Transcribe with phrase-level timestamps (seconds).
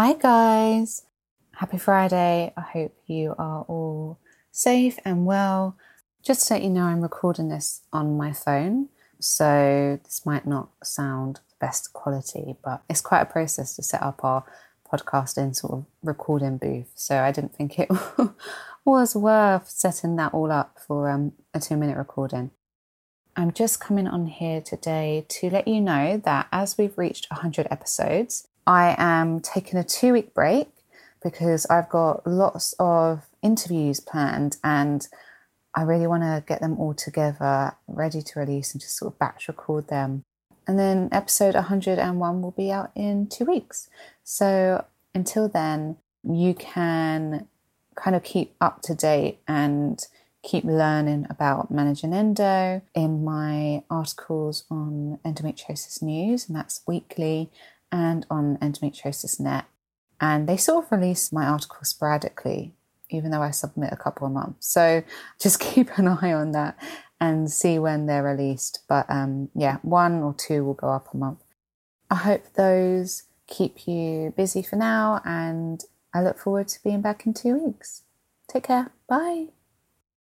[0.00, 1.06] Hi, guys.
[1.56, 2.52] Happy Friday.
[2.56, 4.20] I hope you are all
[4.52, 5.76] safe and well.
[6.22, 11.40] Just let you know, I'm recording this on my phone, so this might not sound
[11.48, 14.44] the best quality, but it's quite a process to set up our
[14.88, 16.92] podcast in sort of recording booth.
[16.94, 17.90] So I didn't think it
[18.84, 22.52] was worth setting that all up for um, a two minute recording.
[23.34, 27.66] I'm just coming on here today to let you know that as we've reached 100
[27.68, 30.68] episodes, I am taking a two week break
[31.22, 35.08] because I've got lots of interviews planned and
[35.74, 39.18] I really want to get them all together, ready to release, and just sort of
[39.18, 40.22] batch record them.
[40.66, 43.88] And then episode 101 will be out in two weeks.
[44.22, 47.48] So until then, you can
[47.94, 50.06] kind of keep up to date and
[50.42, 57.50] keep learning about managing endo in my articles on endometriosis news, and that's weekly,
[57.90, 59.66] and on endometriosis net.
[60.20, 62.74] And they sort of release my articles sporadically,
[63.10, 64.56] even though I submit a couple a month.
[64.60, 65.02] So
[65.40, 66.76] just keep an eye on that
[67.20, 68.80] and see when they're released.
[68.88, 71.40] But um, yeah, one or two will go up a month.
[72.10, 77.26] I hope those keep you busy for now, and I look forward to being back
[77.26, 78.02] in two weeks.
[78.48, 78.92] Take care.
[79.08, 79.48] Bye.